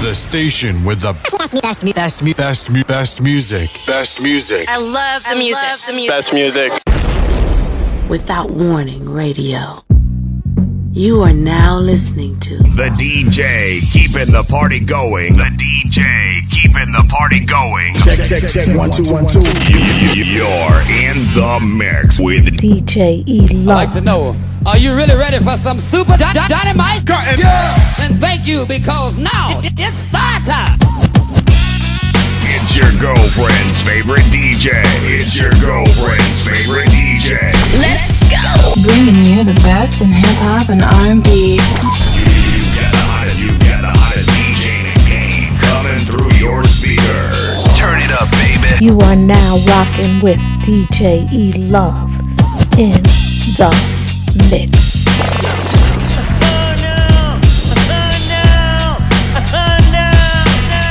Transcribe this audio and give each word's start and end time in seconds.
The 0.00 0.14
station 0.14 0.84
with 0.84 1.00
the 1.00 1.12
best, 1.12 1.60
best, 1.60 1.84
best, 1.84 2.24
best, 2.24 2.36
best, 2.36 2.86
best 2.86 3.20
music. 3.20 3.68
Best 3.84 4.22
music. 4.22 4.68
I 4.68 4.78
love 4.78 5.24
the 5.24 5.34
music. 5.34 5.54
Love 5.60 5.86
the 5.88 5.92
music. 5.92 6.08
Best 6.08 6.32
music. 6.32 8.08
Without 8.08 8.48
Warning 8.48 9.10
Radio. 9.10 9.82
You 10.98 11.20
are 11.22 11.32
now 11.32 11.78
listening 11.78 12.40
to 12.40 12.56
The 12.58 12.90
DJ 12.98 13.80
keeping 13.92 14.32
the 14.34 14.42
party 14.42 14.80
going. 14.84 15.36
The 15.36 15.44
DJ 15.44 16.42
keeping 16.50 16.90
the 16.90 17.06
party 17.08 17.38
going. 17.46 17.94
Check, 17.94 18.26
check, 18.26 18.50
check. 18.50 18.76
One, 18.76 18.90
two, 18.90 19.04
one, 19.06 19.24
two. 19.28 19.38
You're 19.38 20.82
in 20.90 21.14
the 21.38 21.60
mix 21.78 22.18
with 22.18 22.46
DJ 22.58 23.22
E 23.28 23.46
I'd 23.48 23.54
like 23.64 23.92
to 23.92 24.00
know, 24.00 24.34
are 24.66 24.76
you 24.76 24.92
really 24.92 25.14
ready 25.14 25.38
for 25.38 25.56
some 25.56 25.78
super 25.78 26.16
dy- 26.16 26.32
dy- 26.34 26.48
dynamite? 26.48 27.04
Yeah. 27.06 27.94
Then 27.98 28.18
thank 28.18 28.44
you 28.44 28.66
because 28.66 29.16
now 29.16 29.60
it's 29.62 30.10
start 30.10 30.44
time. 30.46 30.78
It's 32.42 32.74
your 32.76 32.90
girlfriend's 33.00 33.80
favorite 33.86 34.26
DJ. 34.34 34.82
It's 35.06 35.38
your 35.38 35.52
girlfriend's 35.62 36.42
favorite 36.42 36.90
DJ. 36.90 37.38
Let's 37.78 38.10
go. 38.10 38.17
Bringing 38.82 39.22
you 39.24 39.42
the 39.42 39.54
best 39.64 40.02
in 40.02 40.12
hip 40.12 40.38
hop 40.38 40.68
and 40.68 40.82
R&B. 40.82 41.54
You 41.54 41.58
get 41.58 42.90
the 42.94 43.02
hottest, 43.10 43.40
you 43.40 43.50
get 43.58 43.80
the 43.82 43.90
hottest 43.90 44.30
DJ 44.30 44.78
in 44.78 44.94
the 44.94 45.02
game 45.10 45.58
coming 45.58 45.98
through 46.06 46.30
your 46.38 46.62
speakers. 46.62 47.76
Turn 47.76 47.98
it 47.98 48.12
up, 48.12 48.30
baby. 48.38 48.84
You 48.84 49.00
are 49.00 49.16
now 49.16 49.58
rocking 49.66 50.20
with 50.20 50.38
DJ 50.62 51.26
E 51.32 51.52
Love 51.58 52.14
in 52.78 53.02
the 53.58 53.74
mix. 54.50 55.04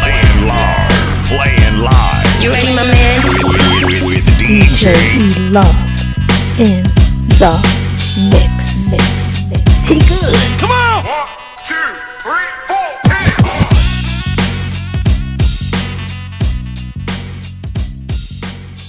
Playing 0.03 0.43
live, 0.43 0.91
playing 1.31 1.77
live. 1.79 2.43
You 2.43 2.51
ready, 2.51 2.75
my 2.75 2.83
man? 2.83 3.23
With, 3.23 3.43
with, 3.83 4.03
with 4.03 4.25
DJ 4.35 4.91
DJ. 4.91 5.39
E 5.39 5.49
Love 5.49 5.87
in 6.59 6.96
the 7.39 7.53
mix. 8.31 8.91
mix. 9.89 10.59
Come 10.59 10.71
on! 10.71 11.05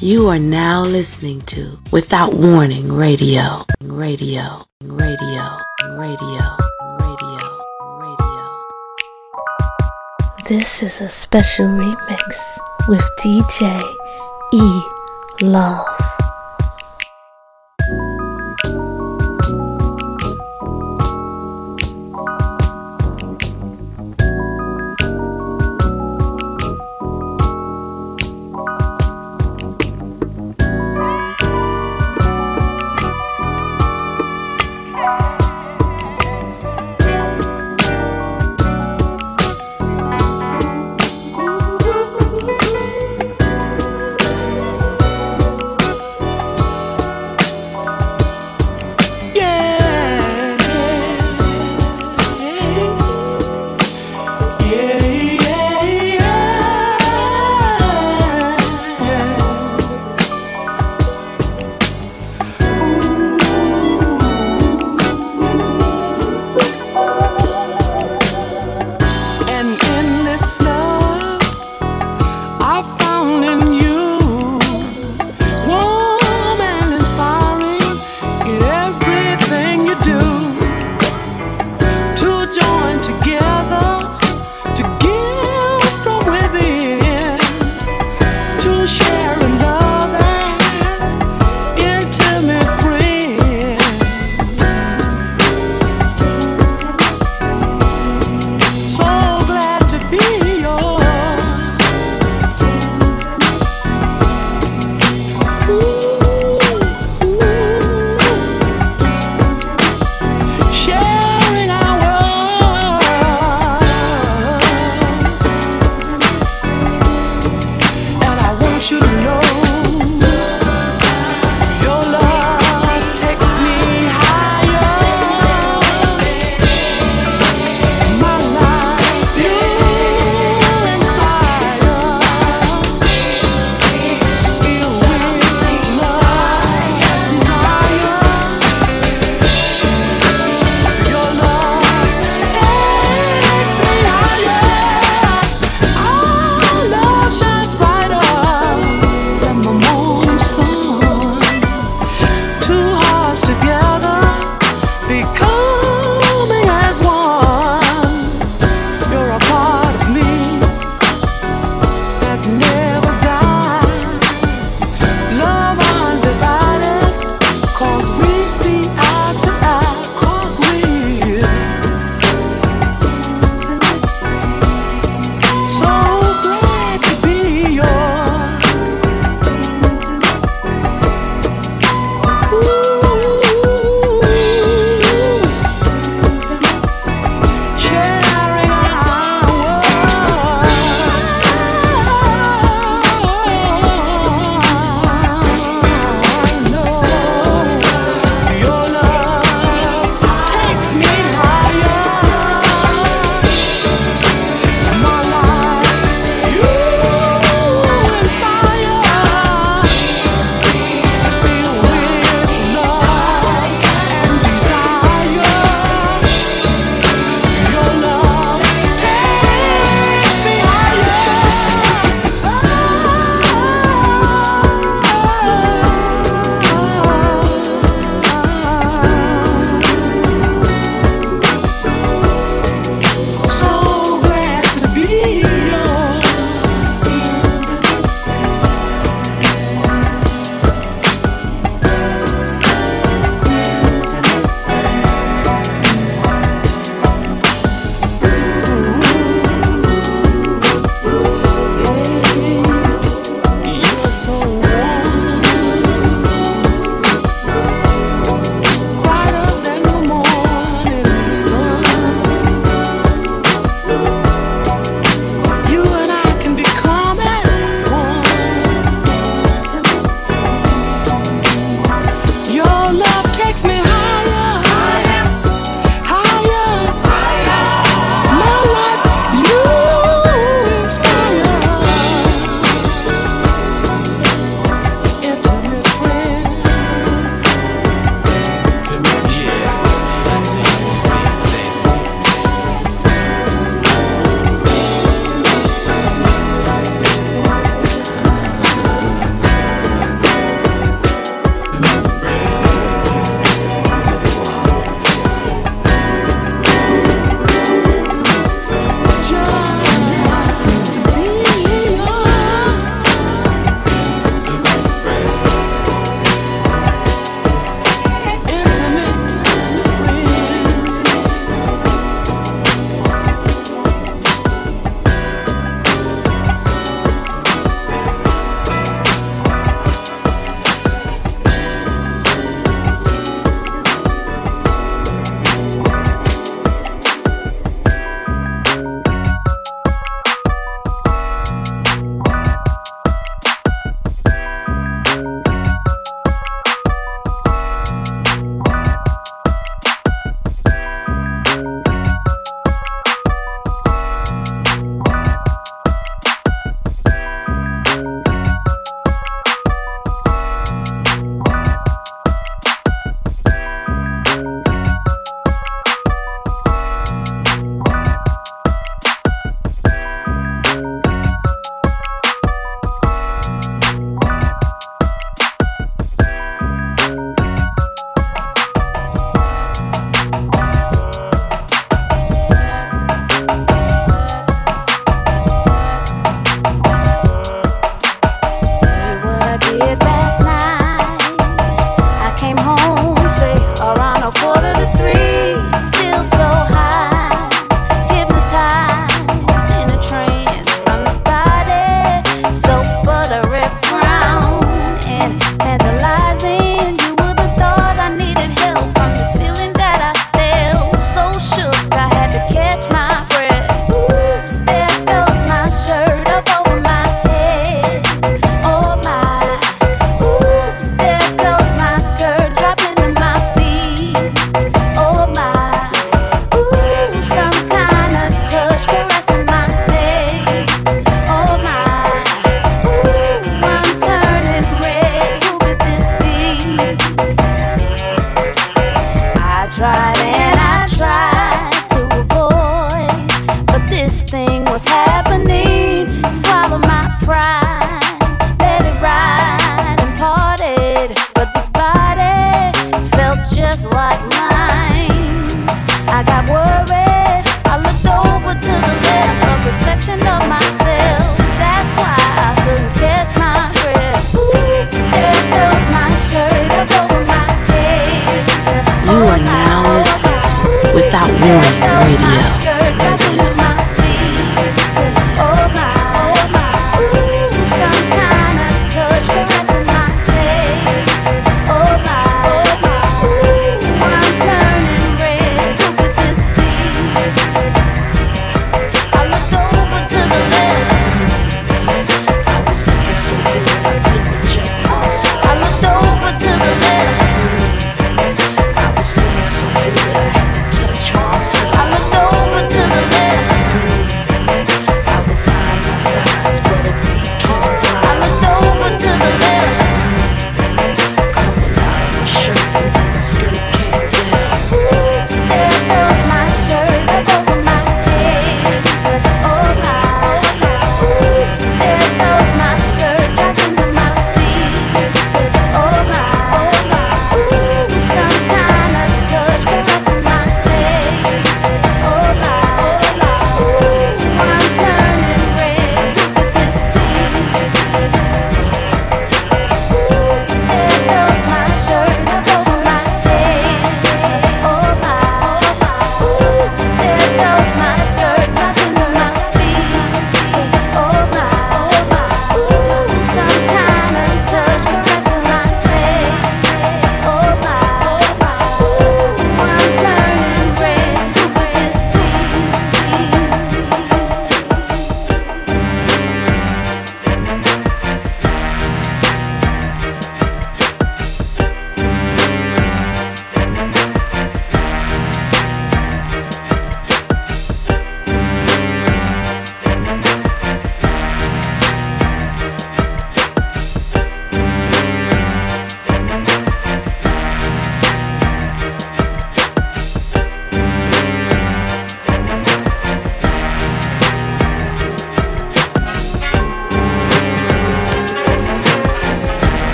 You 0.00 0.28
are 0.28 0.38
now 0.38 0.84
listening 0.84 1.40
to 1.42 1.78
Without 1.90 2.34
Warning 2.34 2.92
Radio. 2.92 3.64
Radio. 3.80 4.66
Radio. 4.82 5.58
Radio. 5.94 6.56
Radio. 6.90 7.38
Radio. 7.96 8.44
This 10.46 10.82
is 10.82 11.00
a 11.00 11.08
special 11.08 11.66
remix 11.68 12.58
with 12.88 13.08
DJ 13.22 13.80
E 14.52 14.82
Love. 15.40 16.03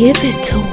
Give 0.00 0.16
it 0.24 0.42
to 0.42 0.69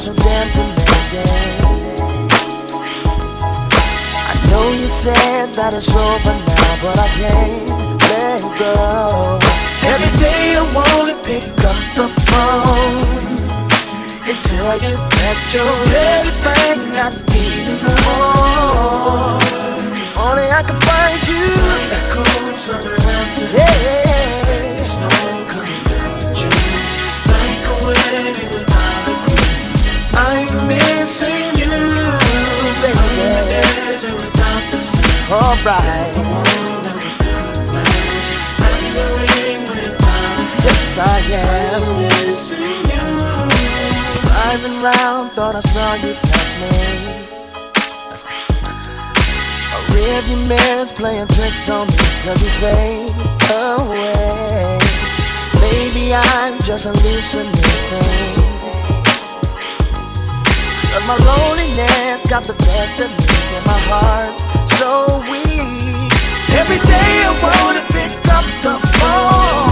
so 0.00 0.14
damn 0.14 0.48
demanding? 0.56 1.60
I 4.30 4.34
know 4.48 4.70
you 4.72 4.88
said 4.88 5.52
that 5.52 5.74
it's 5.74 5.94
over 5.94 6.36
now 6.48 6.72
But 6.80 6.96
I 6.98 7.08
can't 7.20 8.00
let 8.08 8.40
go. 8.56 9.38
Every 9.92 10.12
day 10.16 10.56
I 10.56 10.64
wanna 10.72 11.16
pick 11.22 11.44
up 11.68 11.80
the 11.98 12.08
phone 12.32 13.44
And 14.24 14.38
tell 14.40 14.76
you 14.80 14.96
that 14.96 15.38
you're 15.52 15.80
everything 16.16 16.80
I 16.96 17.12
need 17.28 17.68
and 17.68 17.84
more 18.00 19.36
Only 20.16 20.46
I 20.48 20.62
can 20.64 20.80
find 20.80 21.20
you. 21.28 21.44
Echoes 21.98 22.68
of 22.70 22.80
laughter 23.04 23.48
Yeah 23.54 24.09
missing 31.10 31.58
you 31.58 31.74
Baby 32.82 33.18
Alright 35.30 36.14
Yes, 40.62 40.98
I 40.98 41.18
am. 41.32 41.84
Driving 44.22 44.78
round, 44.82 45.30
thought 45.32 45.56
I 45.56 45.60
saw 45.60 45.94
you 45.94 46.12
pass 46.14 46.50
me. 46.60 46.74
A 49.74 49.78
rearview 49.92 50.40
mirror's 50.46 50.92
playing 50.92 51.28
tricks 51.28 51.70
on 51.70 51.86
me 51.88 51.96
cause 52.24 52.42
you 52.42 52.50
fade 52.60 53.10
away. 53.50 54.78
Maybe 55.62 56.14
I'm 56.14 56.60
just 56.60 56.84
hallucinating. 56.84 58.39
Cause 60.92 61.06
my 61.06 61.16
loneliness 61.24 62.26
got 62.26 62.42
the 62.44 62.54
best 62.54 62.98
of 62.98 63.10
me 63.18 63.26
and 63.56 63.64
my 63.64 63.80
heart's 63.86 64.42
so 64.78 65.22
weak. 65.30 66.12
Every 66.58 66.80
day 66.84 67.12
I 67.22 67.32
wanna 67.42 67.84
pick 67.94 68.12
up 68.28 68.44
the 68.66 68.74
phone 68.98 69.69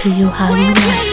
to 0.00 0.08
you 0.08 0.30
how 0.30 1.09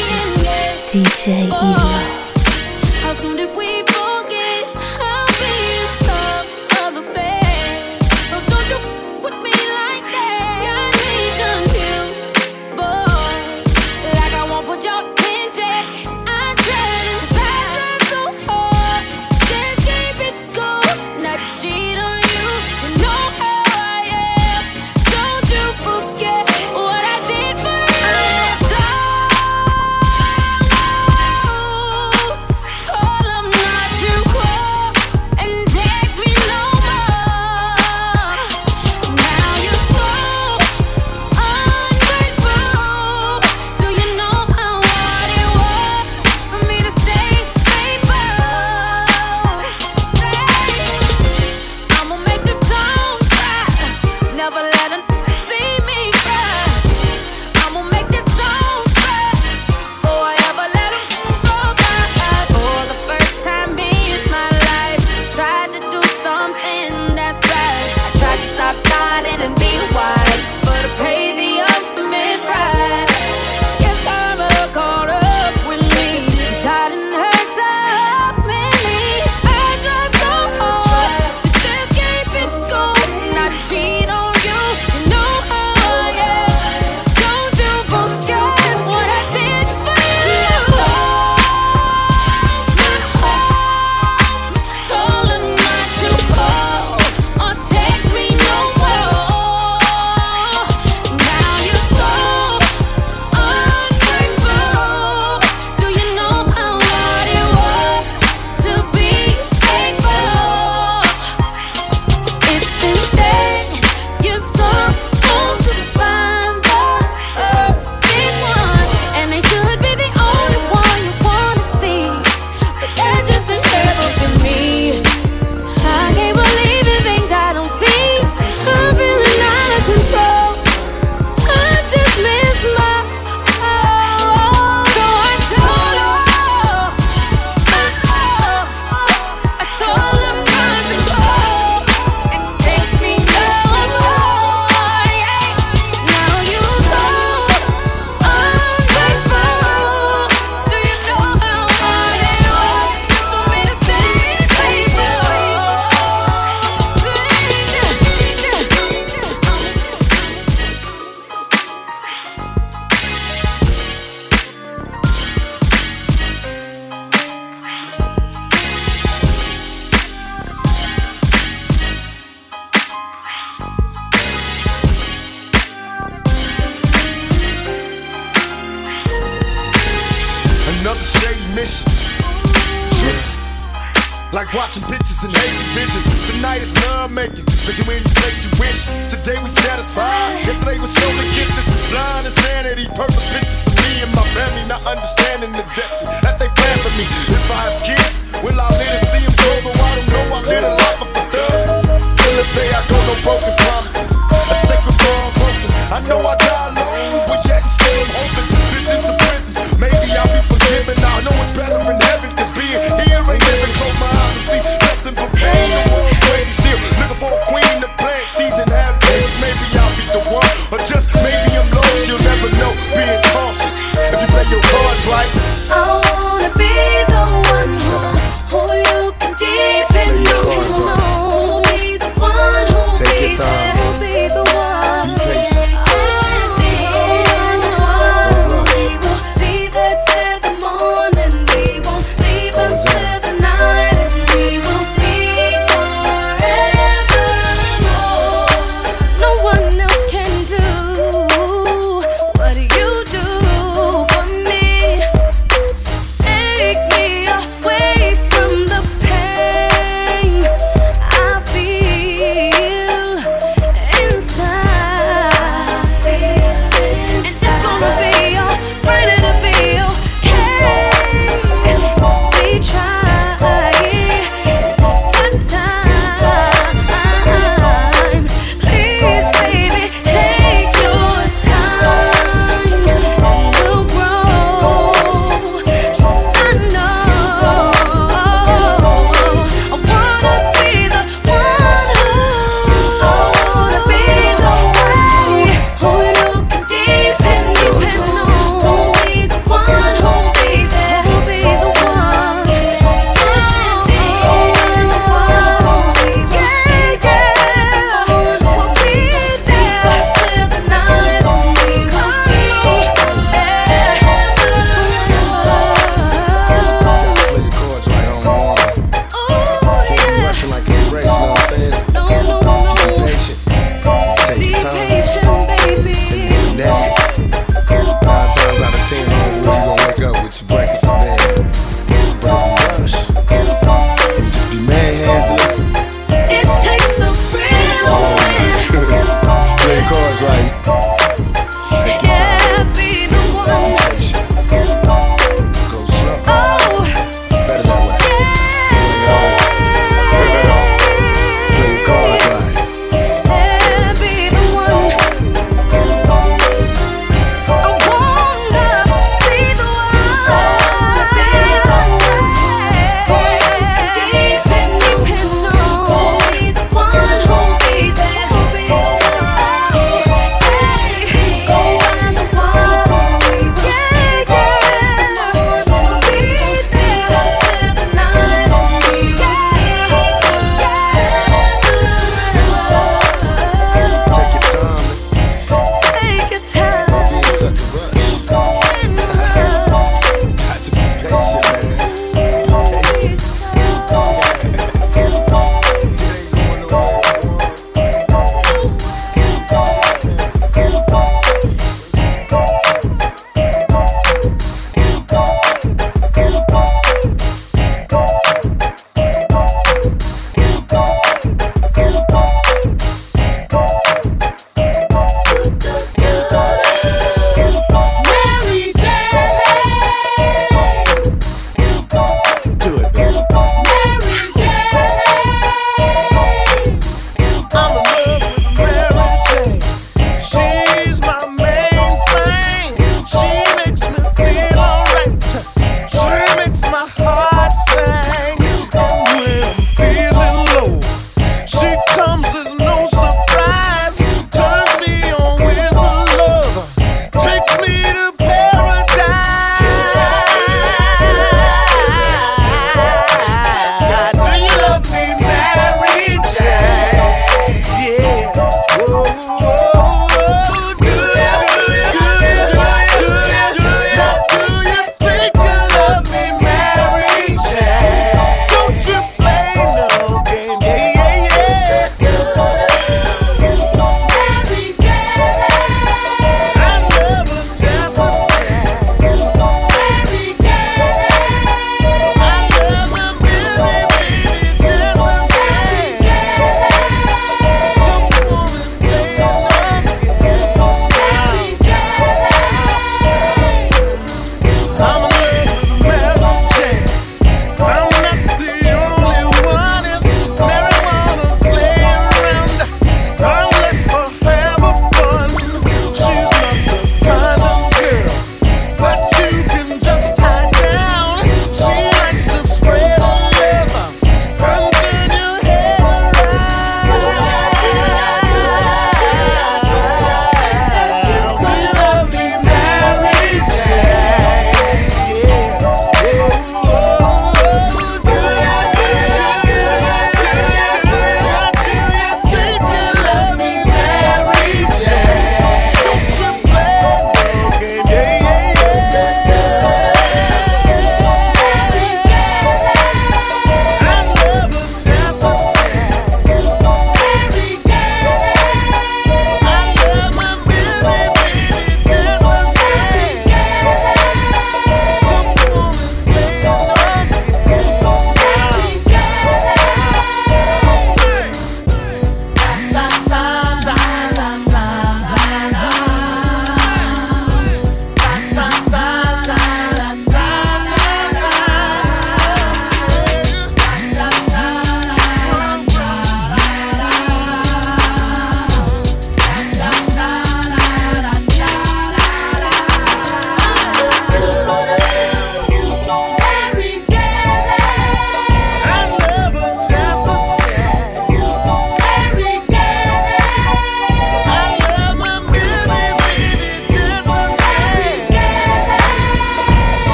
riding 69.24 69.42
and 69.42 69.57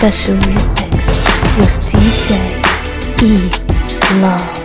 special 0.00 0.34
remix 0.36 0.96
with 1.60 1.76
DJ 1.92 2.40
E 3.20 3.36
Love. 4.22 4.56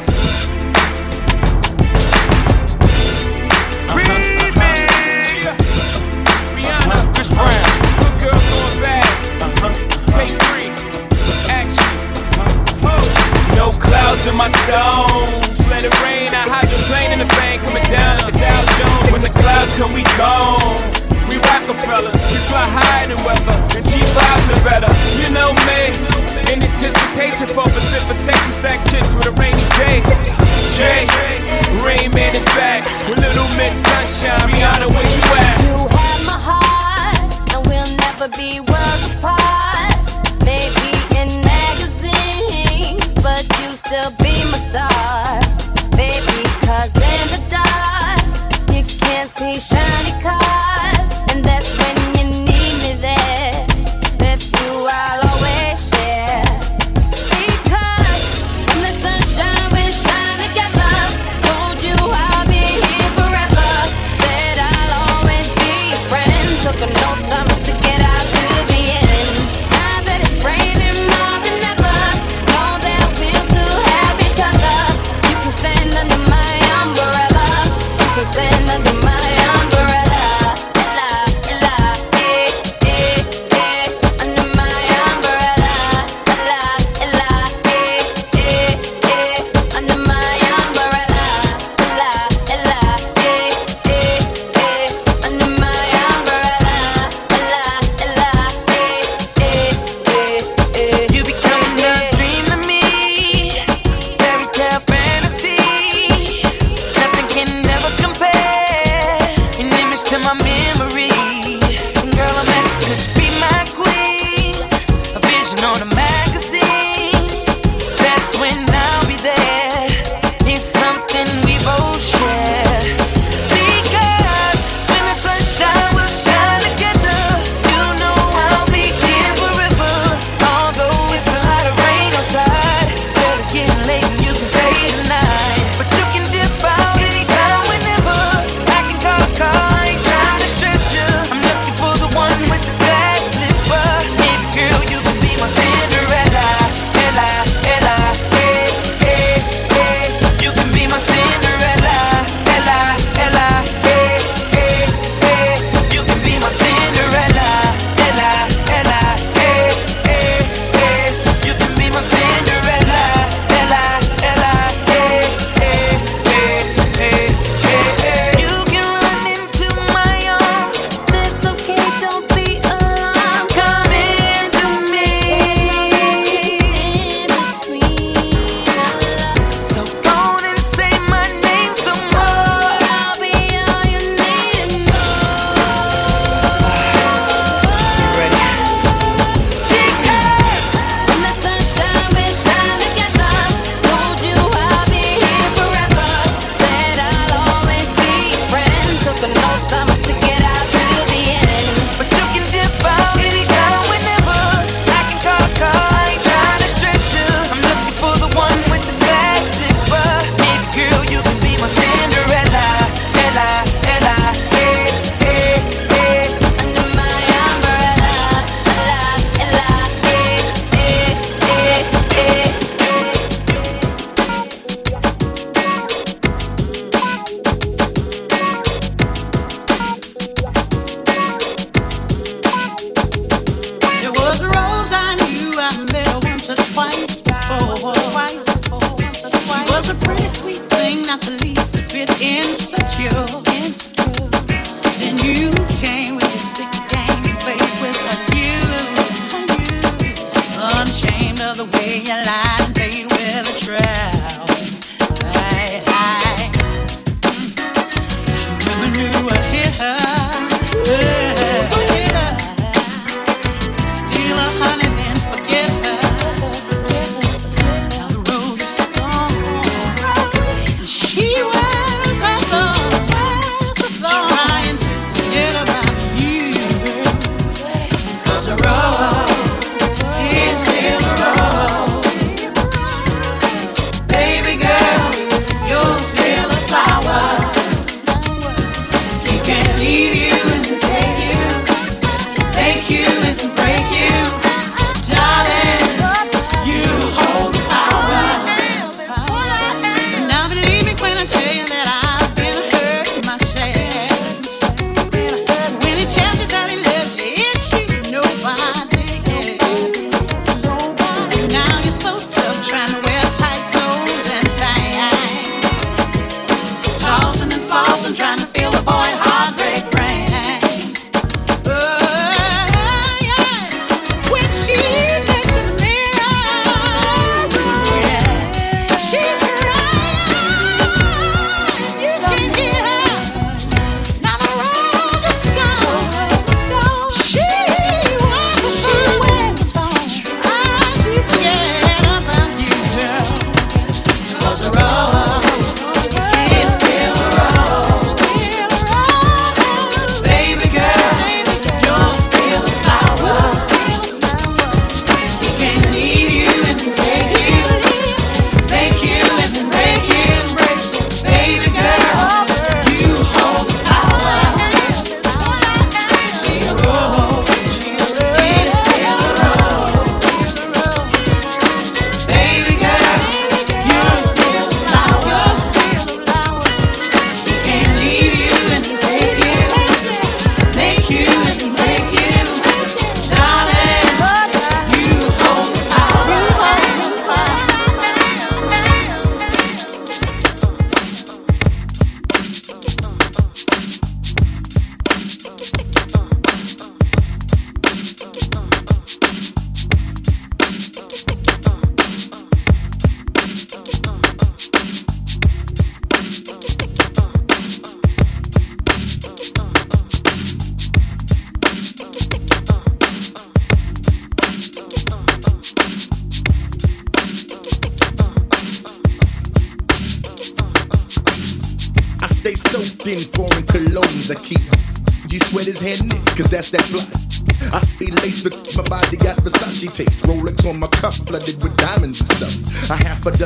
clouds 13.77 14.25
in 14.27 14.37
my 14.37 14.47
stones. 14.47 15.59
Let 15.69 15.83
it 15.83 15.91
rain, 16.01 16.31
I 16.31 16.47
hide 16.47 16.67
the 16.67 16.77
plane 16.87 17.11
in 17.11 17.19
the 17.19 17.25
bank, 17.35 17.61
coming 17.61 17.83
down 17.91 18.19
like 18.19 18.33
a 18.33 18.37
Dow 18.37 18.61
Jones. 18.79 19.11
When 19.11 19.21
the 19.21 19.29
clouds 19.37 19.75
come, 19.75 19.91
we 19.91 20.03
gone. 20.17 21.04
Rockefeller. 21.49 22.11
We 22.31 22.37
fly 22.49 22.65
higher 22.69 23.07
than 23.07 23.19
weather, 23.25 23.55
and 23.77 23.83
G5s 23.85 24.47
are 24.53 24.63
better. 24.65 24.89
You 25.21 25.29
know 25.33 25.51
me, 25.67 25.81
in 26.51 26.61
anticipation 26.61 27.47
for 27.53 27.65
precipitation, 27.69 28.51
stack 28.59 28.79
chips 28.89 29.09
with 29.15 29.27
a 29.29 29.35
rainy 29.39 29.65
day. 29.77 30.01
J, 30.77 31.07
Rain 31.85 32.11
Man 32.11 32.35
is 32.35 32.45
back 32.57 32.83
with 33.07 33.19
Little 33.19 33.49
Miss 33.57 33.75
Sunshine. 33.75 34.49
Rihanna, 34.51 34.87
where 34.91 35.07
you 35.07 35.21
at? 35.39 35.57
You 35.63 35.77
have 35.87 36.21
my 36.27 36.39
heart, 36.49 37.21
and 37.53 37.61
we'll 37.67 37.91
never 38.05 38.27
be 38.35 38.59
worlds 38.59 39.05
apart. 39.15 39.95
Maybe 40.43 40.89
in 41.15 41.29
magazines, 41.41 43.05
but 43.23 43.43
you 43.59 43.69
still 43.79 44.11
be 44.19 44.35
my 44.51 44.59
star, 44.69 45.39
baby. 45.95 46.43
Cause 46.67 46.91
in 46.93 47.25
the 47.33 47.41
dark, 47.49 48.25
you 48.75 48.83
can't 48.99 49.29
see 49.37 49.59
shiny 49.59 50.13
cars. 50.21 50.44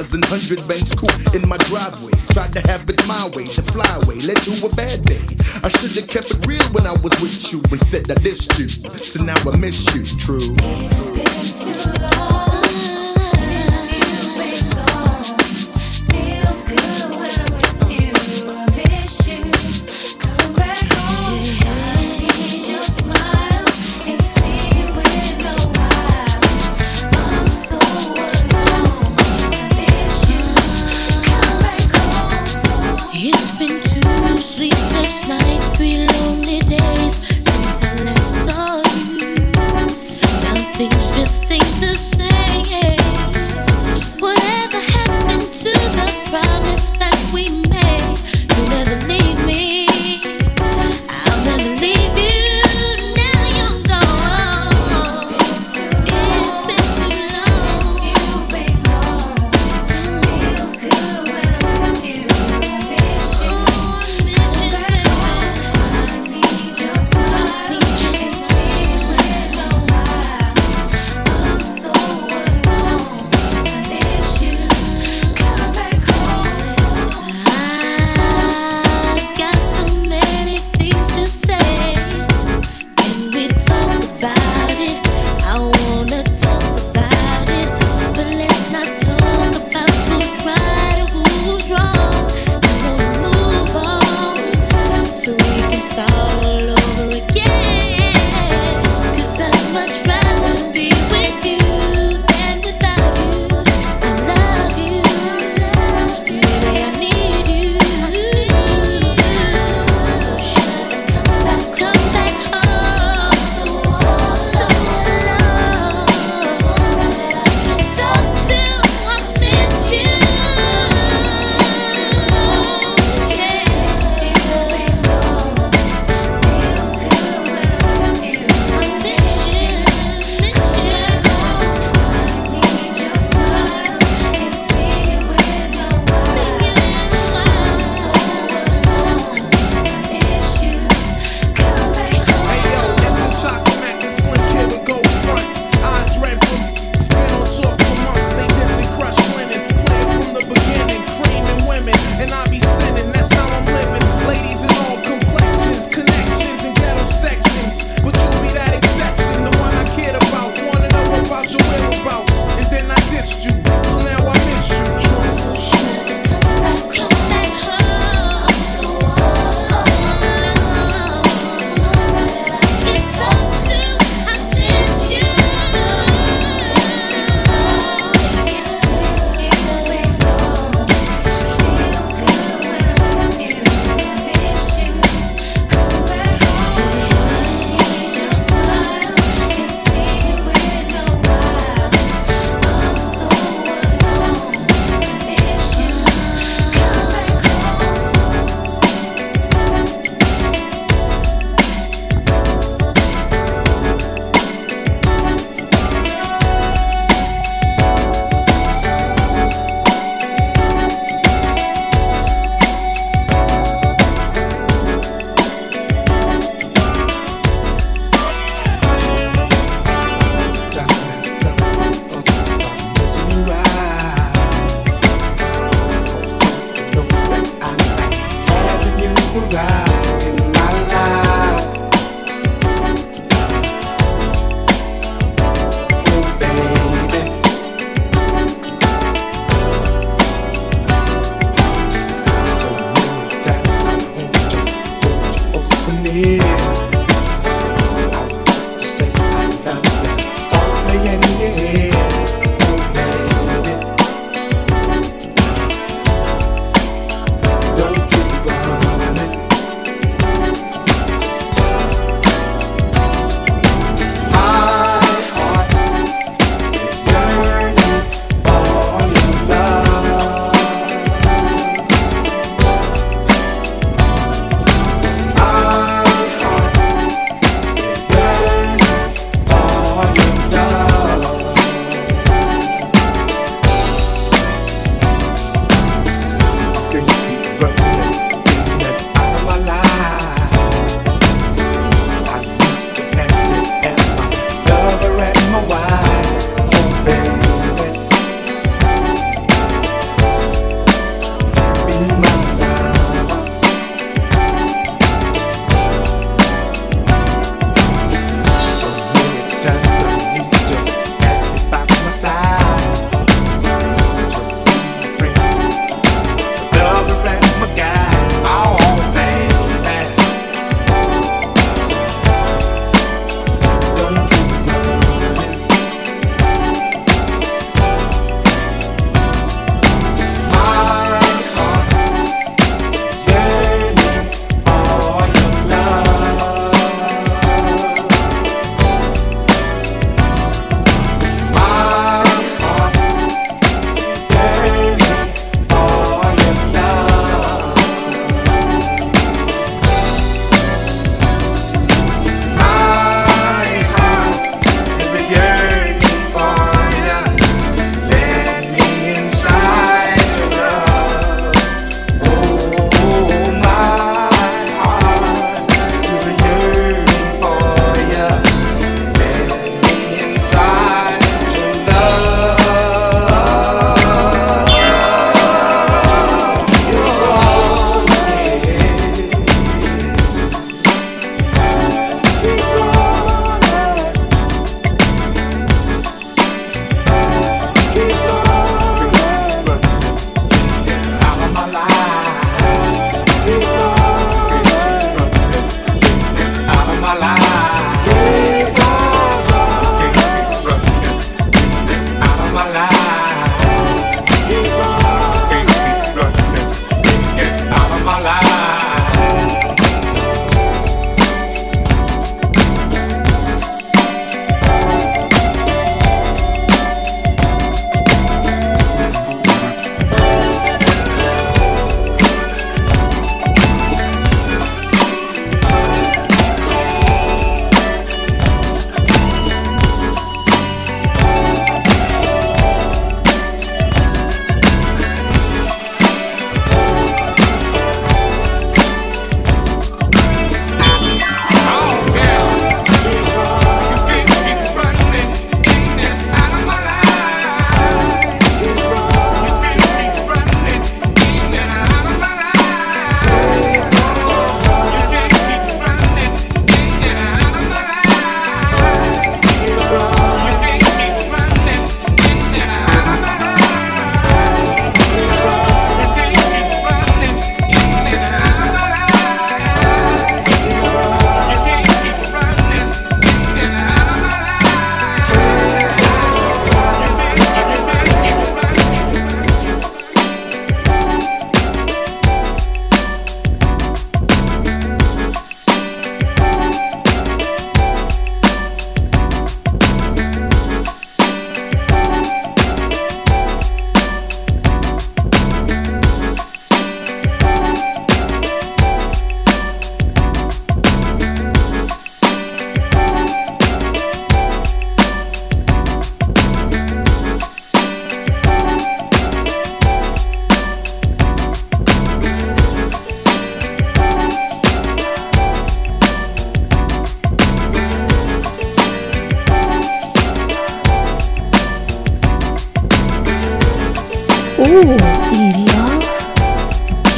Ten 0.10 0.24
hundred 0.24 0.57
and 0.57 0.68
hundred 0.68 1.36
in 1.36 1.47
my 1.47 1.57
driveway. 1.70 2.12
Tried 2.32 2.51
to 2.53 2.62
have 2.68 2.89
it 2.89 3.05
my 3.07 3.26
way, 3.36 3.45
the 3.45 3.62
flyway 3.62 4.26
led 4.28 4.38
to 4.38 4.66
a 4.66 4.70
bad 4.76 5.03
day. 5.03 5.22
I 5.64 5.68
should've 5.70 6.07
kept 6.07 6.32
it 6.32 6.47
real 6.47 6.64
when 6.74 6.88
I 6.88 6.93
was 6.93 7.14
with 7.22 7.53
you. 7.53 7.62
Instead, 7.72 8.10
I 8.10 8.16
dissed 8.16 8.57
you, 8.57 8.68
so 8.70 9.24
now 9.24 9.38
I 9.45 9.55
miss 9.57 9.86
you. 9.93 10.03
True. 10.18 10.99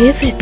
give 0.01 0.23
it. 0.23 0.40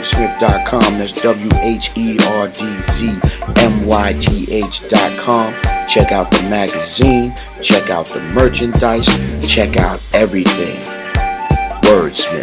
WordSmith.com. 0.00 0.98
That's 0.98 1.12
W 1.12 1.50
H 1.60 1.90
E 1.94 2.16
R 2.28 2.48
D 2.48 2.80
Z 2.80 3.18
M 3.58 3.86
Y 3.86 4.12
T 4.14 4.56
H.com. 4.56 5.52
Check 5.88 6.10
out 6.10 6.30
the 6.30 6.42
magazine. 6.48 7.34
Check 7.60 7.90
out 7.90 8.06
the 8.06 8.20
merchandise. 8.32 9.06
Check 9.46 9.76
out 9.76 10.00
everything. 10.14 10.80
Wordsmith. 11.82 12.39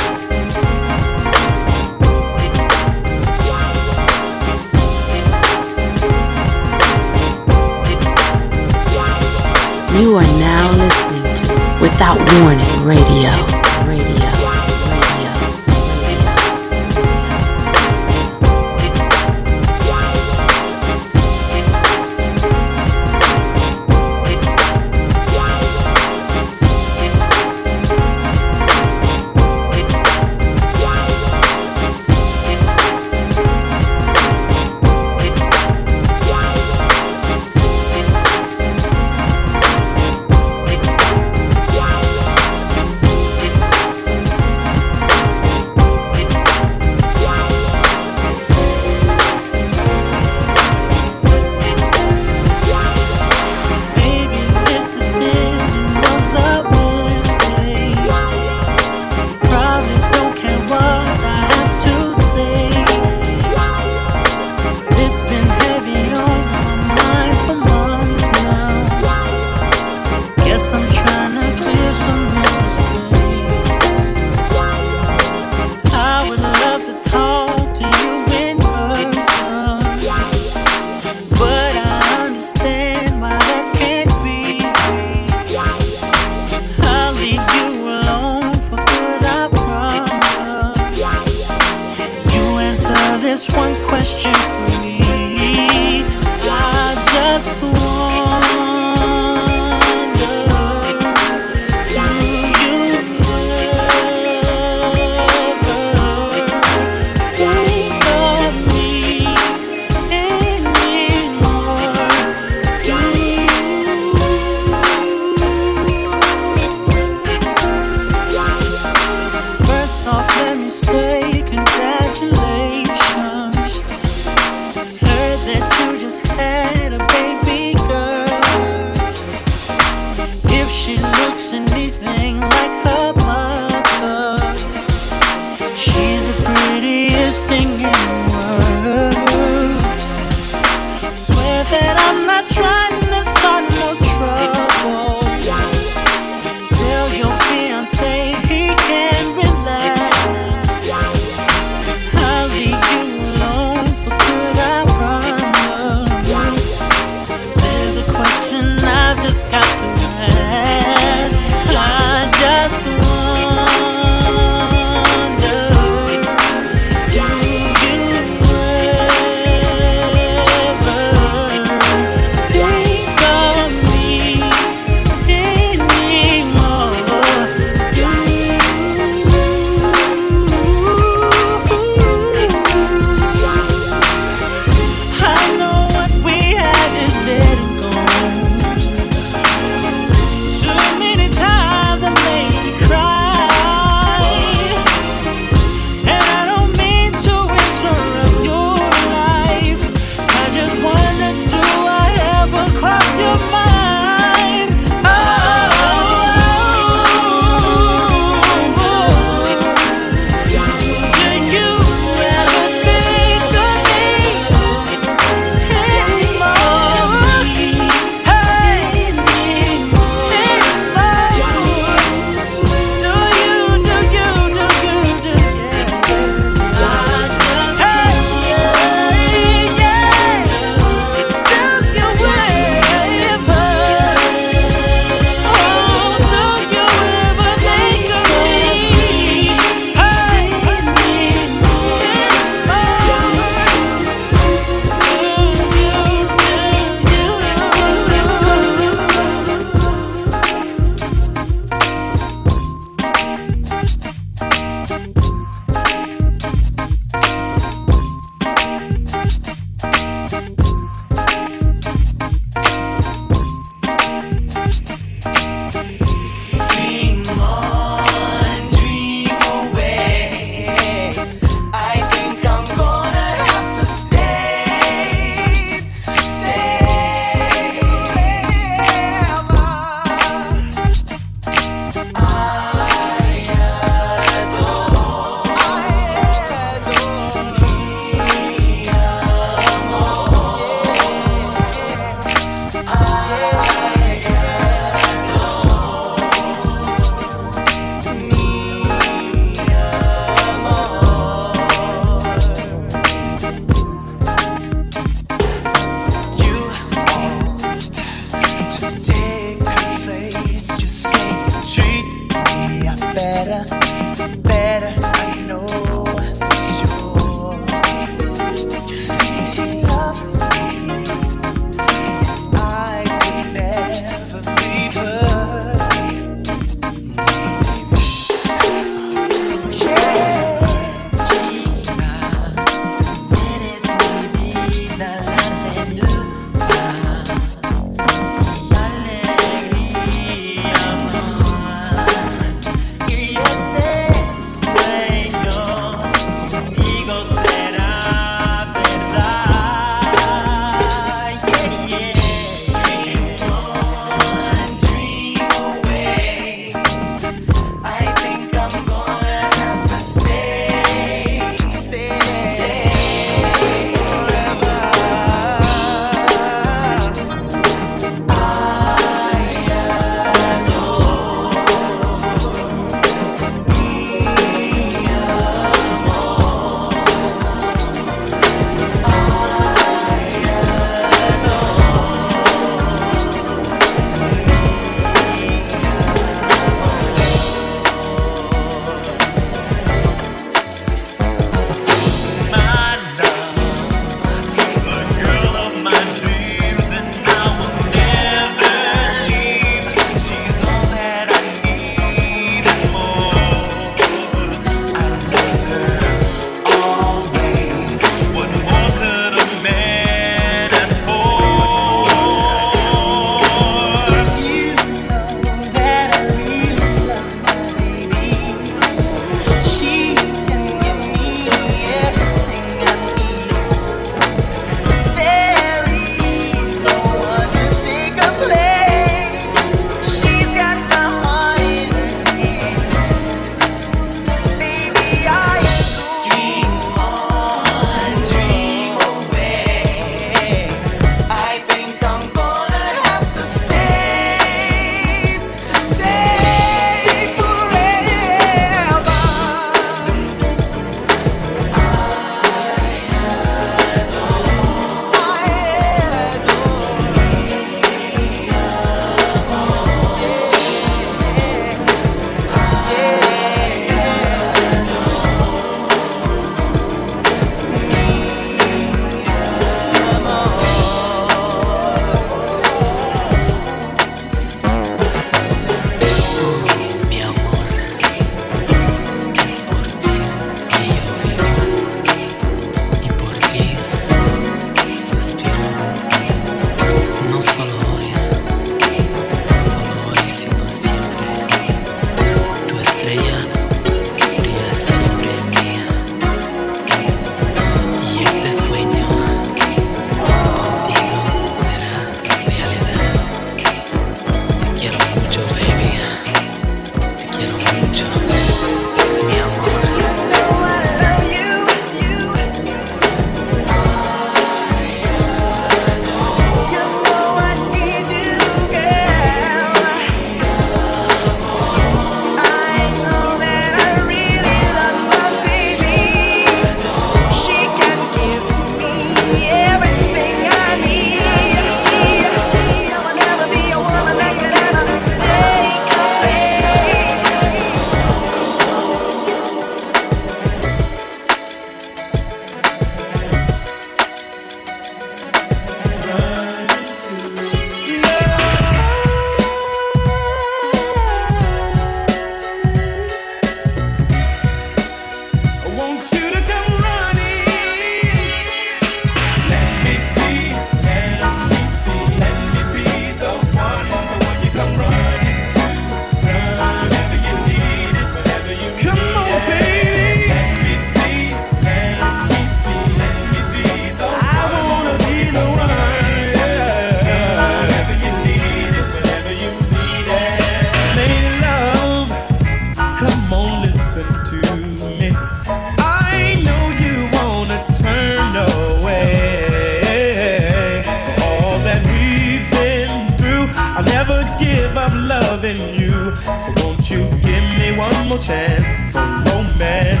no 598.16 598.22
chance 598.22 598.66
for 598.92 599.06
romance. 599.30 600.00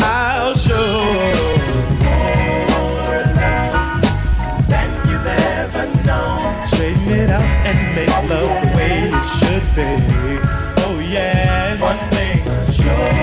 I'll 0.00 0.56
show. 0.56 0.74
More 2.02 3.22
love 3.40 4.02
than 4.68 4.90
you've 5.08 5.26
ever 5.26 5.86
known. 6.02 6.66
Straighten 6.66 7.08
it 7.08 7.30
out 7.30 7.42
and 7.42 7.78
make 7.94 8.08
love 8.08 8.60
the 8.62 8.76
way 8.76 9.10
it 9.10 9.24
should 9.38 9.66
be. 9.76 9.90
Oh 10.84 10.98
yeah, 10.98 11.80
One 11.80 12.02
thing 12.14 12.38
sure 12.72 13.14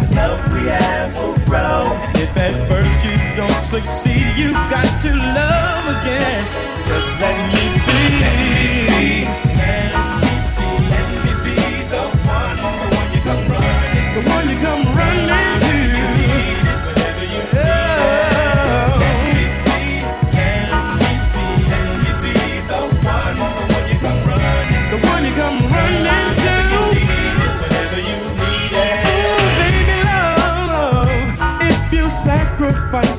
the 0.00 0.08
love 0.14 0.52
we 0.52 0.68
have 0.68 1.16
will 1.16 1.38
grow. 1.46 1.82
And 2.04 2.16
if 2.18 2.36
at 2.36 2.54
first 2.68 3.04
you 3.04 3.16
don't 3.36 3.60
succeed, 3.74 4.26
you 4.36 4.52
got 4.74 4.88
to 5.02 5.10
love 5.14 5.84
again. 6.02 6.44
Just 6.86 7.20
let 7.20 7.52
me. 7.52 7.57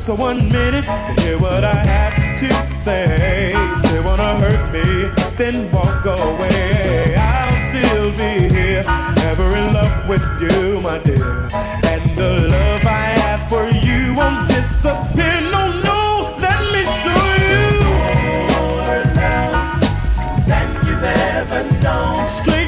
for 0.09 0.15
one 0.15 0.49
minute 0.49 0.85
to 0.85 1.21
hear 1.21 1.37
what 1.37 1.63
I 1.63 1.75
have 1.85 2.39
to 2.39 2.67
say. 2.67 3.53
Say 3.75 3.99
wanna 4.03 4.39
hurt 4.39 4.73
me, 4.73 5.07
then 5.37 5.71
walk 5.71 6.03
away. 6.03 7.15
I'll 7.15 7.57
still 7.69 8.09
be 8.13 8.51
here, 8.51 8.83
ever 9.29 9.47
in 9.59 9.71
love 9.71 10.09
with 10.09 10.25
you, 10.41 10.81
my 10.81 10.97
dear. 10.97 11.29
And 11.91 12.03
the 12.17 12.31
love 12.55 12.83
I 12.85 13.07
have 13.21 13.47
for 13.49 13.69
you 13.69 14.15
won't 14.15 14.49
disappear. 14.49 15.41
No, 15.55 15.63
no, 15.89 16.35
let 16.39 16.59
me 16.73 16.83
show 17.01 17.23
you 17.45 17.65
more 18.55 19.03
love 19.19 19.61
than 20.49 20.67
you've 20.87 21.03
ever 21.03 21.61
known. 21.83 22.25
Straight 22.25 22.58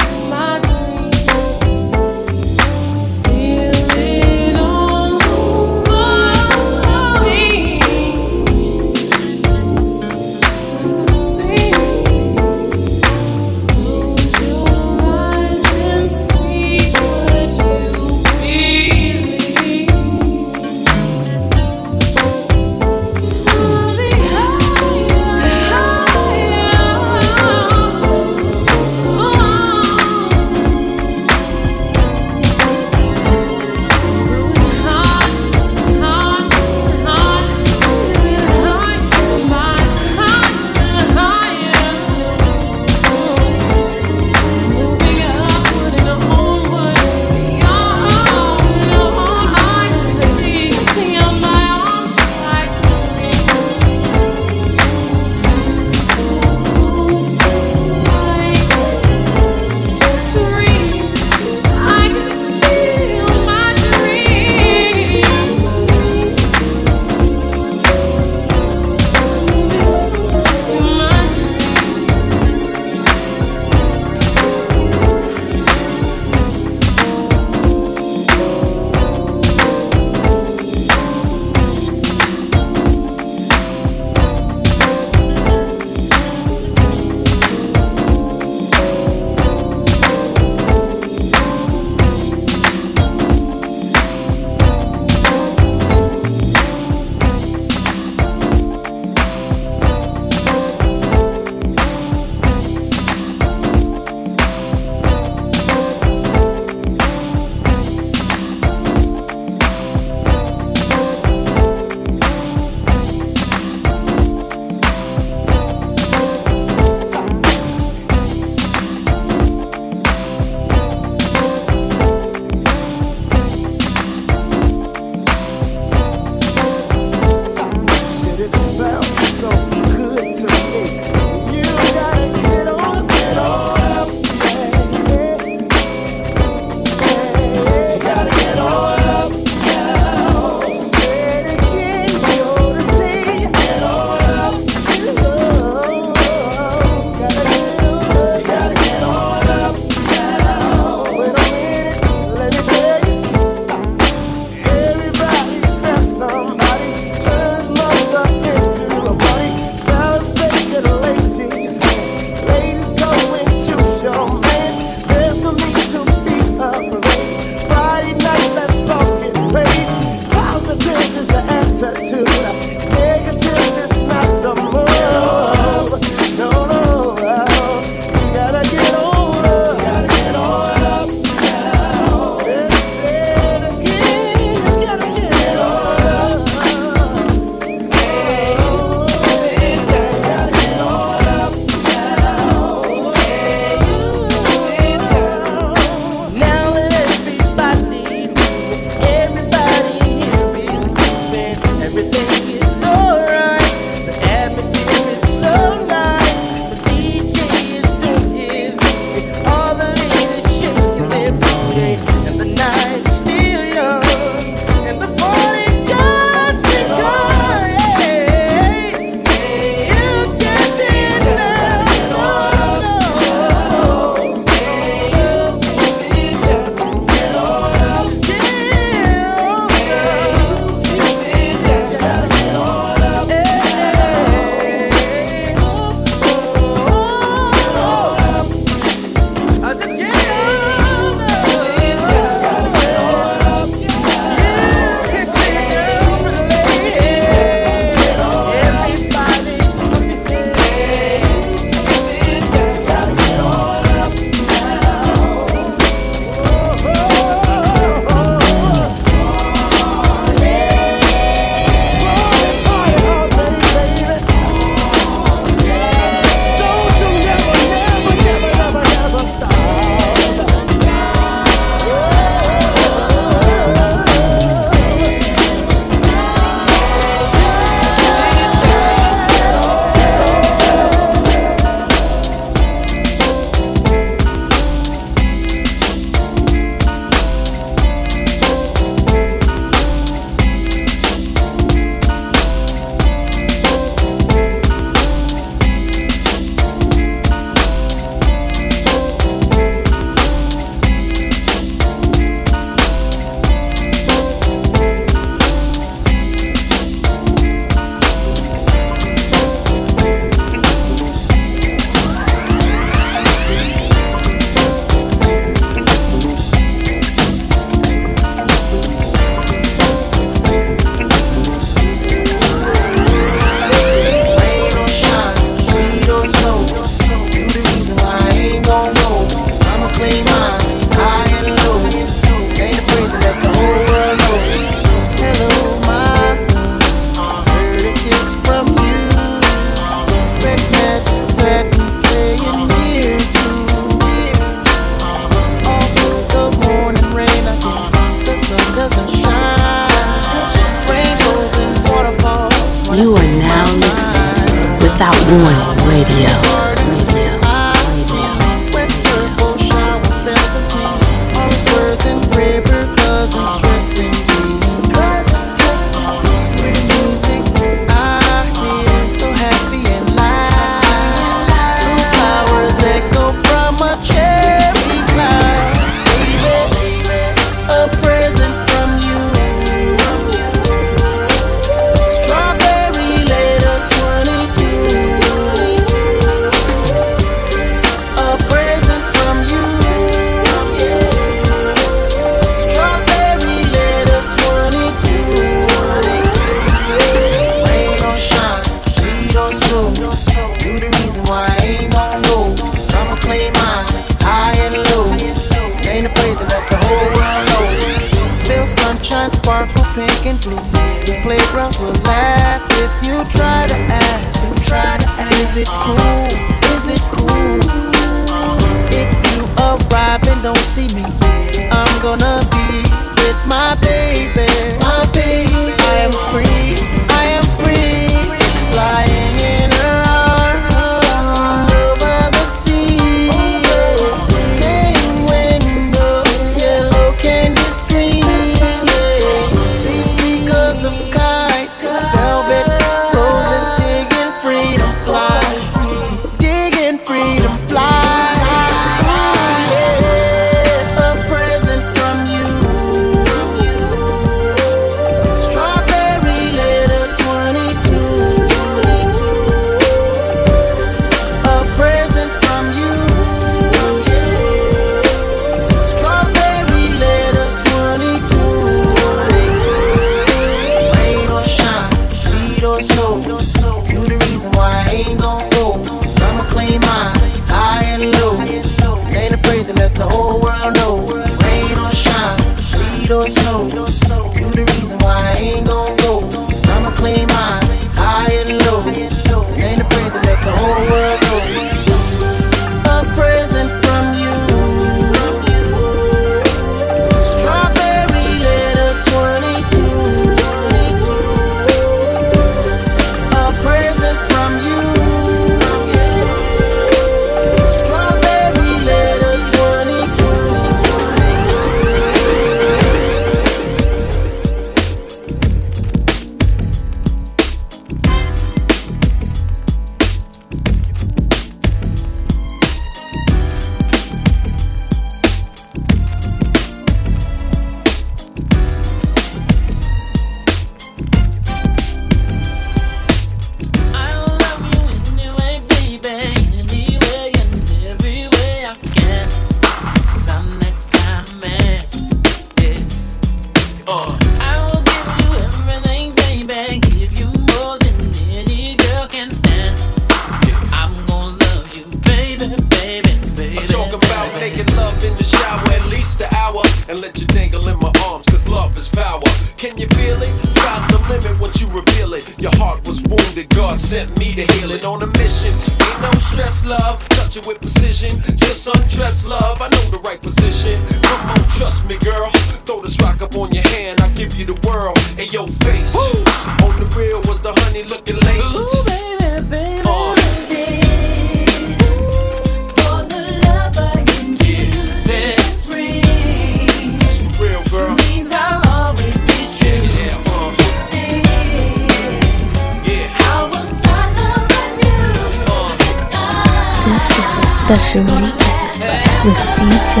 This 597.04 597.18
is 597.18 597.36
a 597.36 597.46
special 597.46 598.02
remix 598.04 598.80
with 599.26 599.36
DJ 599.58 600.00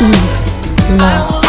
E 0.00 0.96
Love. 0.96 1.45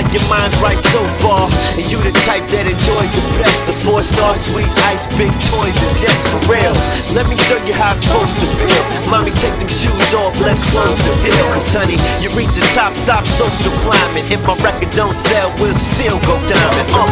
like 0.00 0.12
your 0.16 0.24
mind's 0.32 0.56
right 0.64 0.80
so 0.88 1.04
far. 1.20 1.44
And 1.76 1.84
you 1.92 2.00
the 2.00 2.12
type 2.24 2.48
that 2.56 2.64
enjoy 2.64 3.04
the 3.12 3.22
best. 3.36 3.60
The 3.68 3.76
four 3.84 4.00
star 4.00 4.32
sweets, 4.36 4.76
ice, 4.88 5.04
big 5.20 5.28
toys, 5.52 5.76
and 5.76 5.92
jets 5.92 6.24
for 6.32 6.40
real. 6.48 6.72
Let 7.12 7.28
me 7.28 7.36
show 7.36 7.60
you 7.68 7.76
how 7.76 7.92
it's 7.92 8.08
supposed 8.08 8.32
to 8.40 8.48
feel. 8.56 8.82
Mommy, 9.12 9.32
take 9.36 9.52
them 9.60 9.68
shoes 9.68 10.14
off, 10.16 10.32
let's 10.40 10.64
close 10.72 10.96
the 11.04 11.14
deal. 11.20 11.46
Cause 11.52 11.76
honey, 11.76 12.00
you 12.24 12.32
reach 12.32 12.52
the 12.56 12.64
top, 12.72 12.96
stop 12.96 13.28
social 13.28 13.76
climbing. 13.84 14.24
If 14.32 14.40
my 14.48 14.56
record 14.64 14.88
don't 14.96 15.16
sell, 15.16 15.52
we'll 15.60 15.76
still 15.76 16.16
go 16.24 16.40
diamond. 16.48 16.88
Oh. 16.96 17.04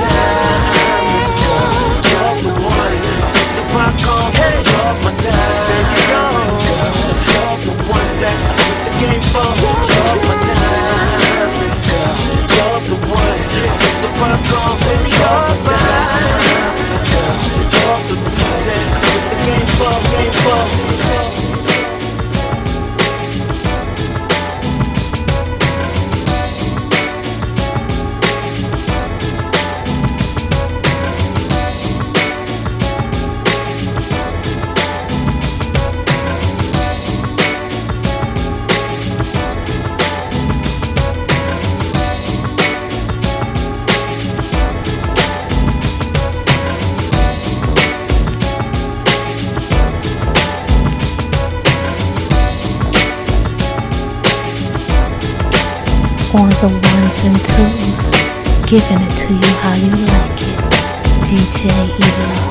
You're 2.08 2.36
the 2.40 2.52
one. 2.64 2.88
I 3.68 3.92
hit. 4.32 4.64
You're 4.64 4.96
my. 5.04 5.12
Baby, 5.12 5.96
you're 6.08 7.56
the 7.68 7.72
one 7.84 8.10
that 8.24 8.38
I 8.48 8.56
hit 8.64 8.78
the 8.88 8.92
game 8.96 9.22
for. 9.28 9.44
You're 9.44 10.24
my 10.24 10.37
up, 14.20 14.42
go, 14.50 14.58
your 15.06 15.72
up. 15.72 15.77
or 56.38 56.48
the 56.62 56.70
ones 56.70 57.24
and 57.24 57.36
twos, 57.44 58.10
giving 58.70 59.02
it 59.02 59.10
to 59.18 59.32
you 59.34 59.52
how 59.62 59.74
you 59.74 59.90
like 60.06 60.42
it. 60.42 60.58
DJ 61.26 61.68
Evo. 61.68 62.47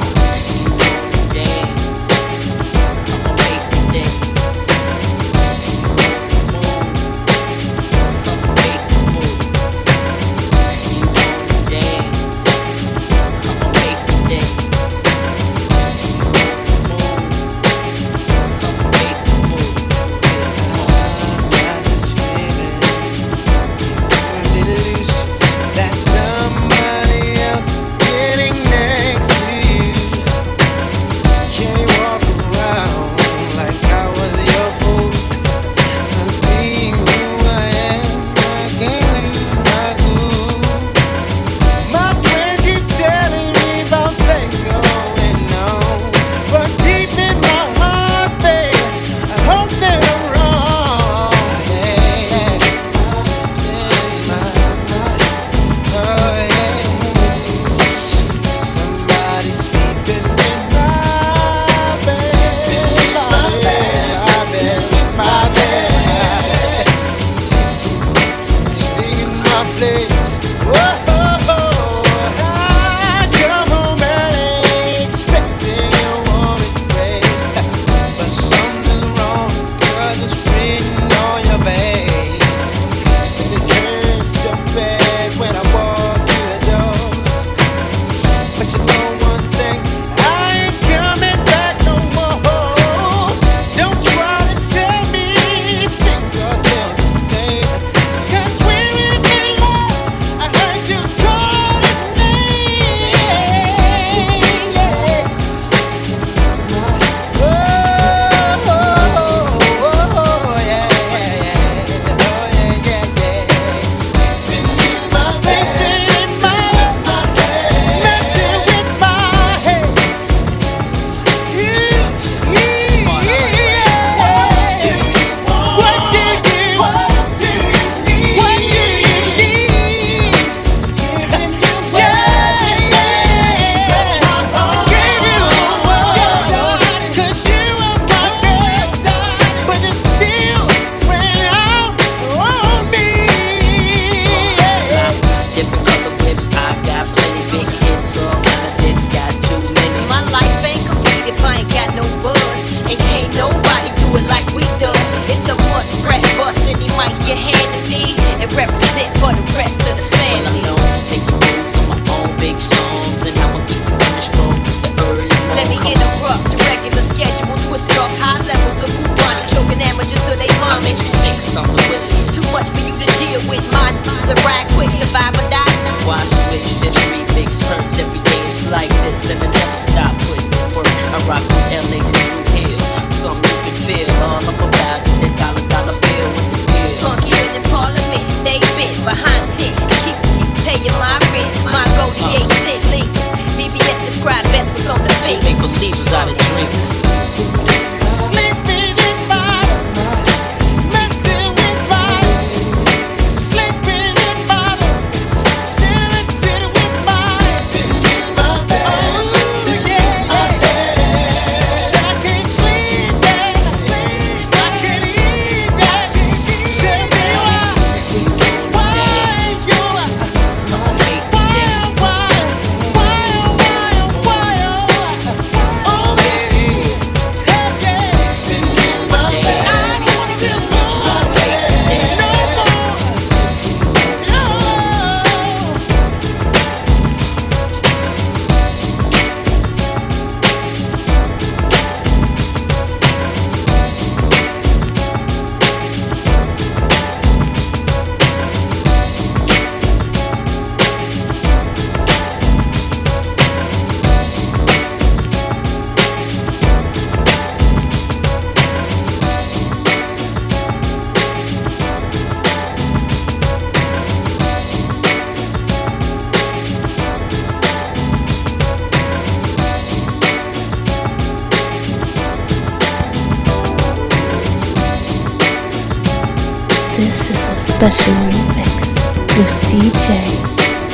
Special 277.90 278.14
remix 278.16 279.08
with 279.38 279.54
DJ 279.72 280.08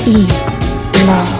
E 0.07 0.27
Love. 1.07 1.32